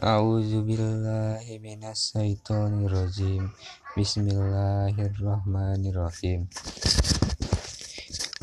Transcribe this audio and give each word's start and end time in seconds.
A'udzu 0.00 0.64
billahi 0.64 1.60
minasyaitonir 1.60 2.88
rajim. 2.88 3.52
Bismillahirrahmanirrahim. 3.92 6.48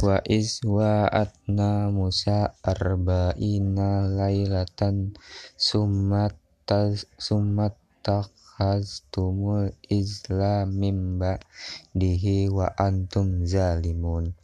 Wa 0.06 0.22
iz 0.30 0.62
wa'atna 0.62 1.90
Musa 1.90 2.54
arba'ina 2.62 4.06
lailatan 4.06 5.18
summa 5.58 6.30
summa 7.18 7.74
takhaztumul 8.06 9.74
izla 9.90 10.70
mim 10.70 11.18
ba'dihi 11.18 12.54
wa 12.54 12.70
antum 12.78 13.50
zalimun. 13.50 14.38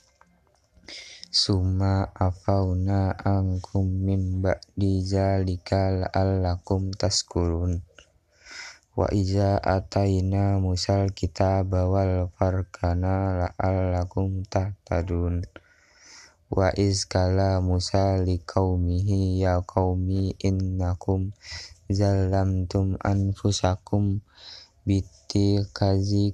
Summa 1.41 1.93
afauna 2.27 2.99
ankum 3.36 3.88
mim 4.05 4.23
ba'di 4.45 4.91
zalika 5.11 5.79
la'allakum 5.99 6.93
taskurun. 7.02 7.81
Wa 8.94 9.09
iza 9.21 9.57
ataina 9.57 10.62
musal 10.62 11.09
kitaba 11.17 11.90
wal 11.93 12.30
farkana 12.38 13.13
la'allakum 13.41 14.45
tahtadun. 14.54 15.41
Wa 16.54 16.70
iz 16.77 17.09
kala 17.09 17.57
Musa 17.65 18.21
liqaumihi 18.21 19.41
ya 19.41 19.57
qaumi 19.65 20.38
innakum 20.38 21.34
zalamtum 21.90 22.93
anfusakum 23.02 24.21
biti 24.85 25.65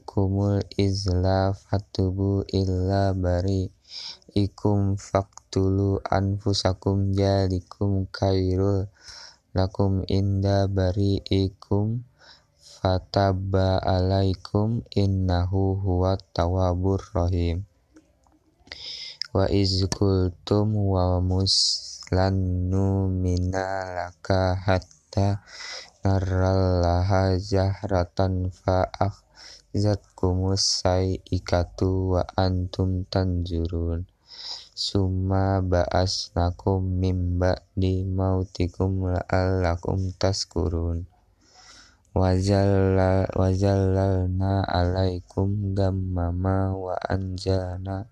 kumul 0.04 0.60
izla 0.76 1.56
fatubu 1.56 2.44
illa 2.52 3.16
bari 3.16 3.79
ikum 4.38 4.96
faktulu 4.96 5.98
anfusakum 6.06 7.12
jalikum 7.18 8.06
kairul 8.14 8.86
lakum 9.58 10.06
inda 10.06 10.70
bari 10.70 11.18
ikum 11.28 12.06
fataba 12.80 13.82
alaikum 13.84 14.86
innahu 14.94 15.76
huwat 15.76 16.22
tawabur 16.32 17.02
rahim. 17.12 17.68
Wa 19.36 19.52
iz 19.52 19.84
kultum 19.92 20.78
wa 20.78 21.20
muslannu 21.20 23.12
minalaka 23.12 24.56
hatta 24.56 25.44
narrallaha 26.06 27.36
jahratan 27.42 28.54
fa 28.54 28.88
akhzatkumus 29.70 30.82
ikatu 31.30 32.18
wa 32.18 32.26
antum 32.34 33.06
tanjurun. 33.06 34.10
Summa 34.74 35.62
ba'asnakum 35.62 36.82
mim 36.98 37.38
ba'di 37.38 38.02
mautikum 38.02 39.14
la'allakum 39.14 40.10
taskurun. 40.18 41.06
Wajallalna 43.38 43.46
alaikum 44.66 45.78
gammama 45.78 46.74
wa 46.74 46.98
anjana 47.06 48.10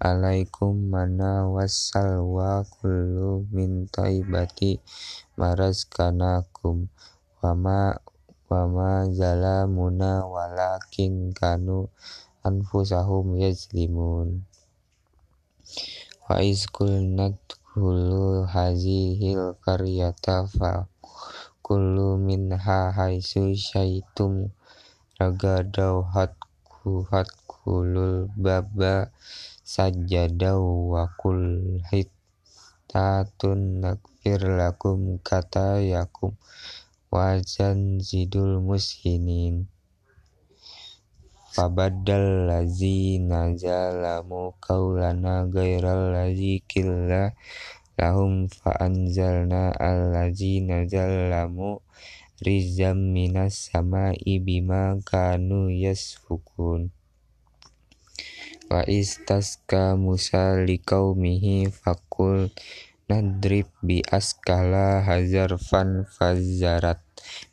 alaikum 0.00 0.88
mana 0.88 1.44
wassalwa 1.52 2.64
kullu 2.80 3.44
min 3.52 3.84
taibati 3.92 4.80
kanakum 5.92 6.88
wama 7.44 8.00
wama 8.50 9.08
zalamuna 9.18 10.10
walakin 10.28 11.32
kanu 11.32 11.88
anfusahum 12.46 13.26
yazlimun. 13.40 14.28
Wa 16.28 16.40
iz 16.44 16.64
kulnat 16.68 17.36
hulu 17.72 18.44
hazihil 18.46 19.58
qaryata 19.64 20.46
fa 20.46 20.86
kullu 21.64 22.20
minha 22.20 22.92
haitsu 22.96 23.56
syaitum 23.56 24.52
ragadau 25.18 26.04
hatku 26.14 27.06
kulul 27.64 28.28
baba 28.36 29.08
sajadau 29.64 30.92
wa 30.92 31.08
kul 31.16 31.40
hittatun 31.88 33.60
nakfir 33.80 34.36
lakum 34.60 35.16
kata 35.24 35.80
yakum 35.80 36.36
wajan 37.14 38.02
zidul 38.02 38.58
mushinin 38.58 39.70
Fabadal 41.54 42.50
lazi 42.50 43.22
nazalamu 43.22 44.58
kaulana 44.58 45.46
gairal 45.46 46.10
lazi 46.10 46.58
killa 46.66 47.30
lahum 47.94 48.50
fa'anzalna 48.50 49.70
allazina 49.78 50.82
zalamu 50.90 51.78
rizam 52.42 53.14
minas 53.14 53.70
sama 53.70 54.10
ibima 54.18 54.98
kanu 55.06 55.70
yasfukun. 55.70 56.90
Wa 58.66 58.82
istaska 58.90 59.94
Musa 59.94 60.58
liqaumihi 60.58 61.70
fakul 61.70 62.50
nadrib 63.06 63.70
bi 63.78 64.02
askala 64.02 65.06
hazarfan 65.06 66.02
fazarat 66.10 67.03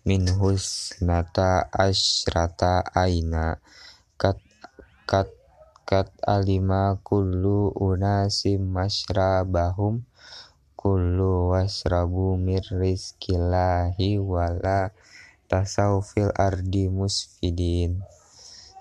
min 0.07 0.27
husnata 0.37 1.69
asyrata 1.69 2.85
aina. 2.95 3.59
Kat 4.17 4.37
kat 5.09 5.29
kat 5.83 6.07
alima 6.23 6.97
kullu 7.03 7.75
unasim 7.75 8.71
masyrabahum 8.71 10.07
kullu 10.79 11.51
wasrabu 11.51 12.39
mir 12.39 12.63
rizkillahi 12.67 14.17
wala 14.17 14.95
tasau 15.51 15.99
fil 15.99 16.31
ardi 16.37 16.87
musfidin. 16.87 18.01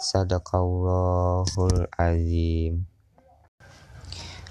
Sadaqallahul 0.01 1.91
azim. 1.99 2.91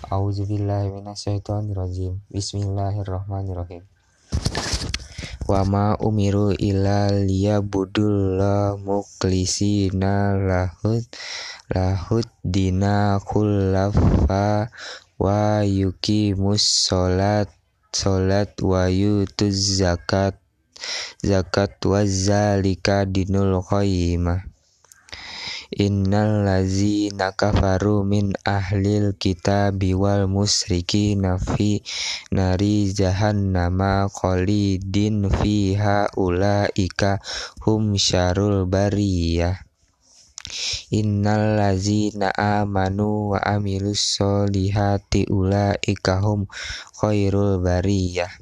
A'udzu 0.09 0.49
billahi 0.49 0.89
minasyaitonir 0.89 1.77
rajim 1.77 2.17
Bismillahirrahmanirrahim 2.33 3.85
Wa 5.49 5.65
ma 5.65 5.97
umiru 5.97 6.53
illa 6.53 7.09
liyabudullah 7.09 8.77
mukhlisina 8.77 10.37
lahud 10.37 11.01
lahud 11.73 12.29
dina 12.45 13.17
kullafa 13.17 14.69
wa 15.17 15.65
yuqimus 15.65 16.85
sholat 16.85 17.49
sholat 17.89 18.53
wa 18.61 18.93
yutuz 18.93 19.81
zakat 19.81 20.37
zakat 21.25 21.73
wa 21.81 22.05
zalika 22.05 23.09
dinul 23.09 23.57
qayyimah 23.65 24.45
Innal 25.69 26.49
ladzina 26.49 27.29
kafaru 27.37 28.01
min 28.01 28.33
ahlil 28.41 29.13
kitabi 29.13 29.93
wal 29.93 30.25
musyrikina 30.25 31.37
fi 31.37 31.85
nari 32.33 32.89
jahannama 32.89 34.09
khalidin 34.09 35.29
fiha 35.29 36.09
ulaika 36.17 37.21
hum 37.61 37.93
syarul 37.93 38.65
bariyah. 38.65 39.61
Innal 40.89 41.61
ladzina 41.61 42.33
amanu 42.33 43.37
wa 43.37 43.39
amilus 43.45 44.17
solihati 44.17 45.29
ulaika 45.29 46.17
hum 46.17 46.49
khairul 46.97 47.61
bariyah 47.61 48.33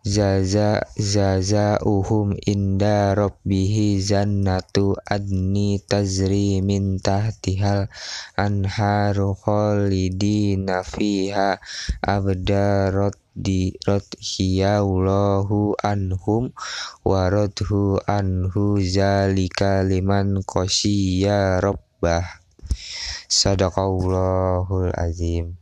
Zaza 0.00 0.80
zaza 0.96 1.76
uhum 1.84 2.32
inda 2.48 3.12
rabbihi 3.12 4.00
jannatu 4.00 4.96
adni 5.04 5.76
tazri 5.76 6.64
min 6.64 6.96
tahtihal 6.96 7.84
anharu 8.32 9.36
khalidina 9.36 10.80
fiha 10.80 11.60
abdarot 12.00 13.12
di 13.36 13.76
radhiyallahu 13.84 15.76
anhum 15.84 16.48
waradhu 17.04 18.00
anhu 18.08 18.80
zalika 18.80 19.84
liman 19.84 20.40
qasyiya 20.48 21.60
rabbah. 21.60 22.24
Sadaqallahul 23.28 24.96
azim 24.96 25.59